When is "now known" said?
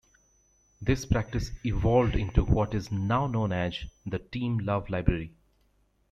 2.91-3.51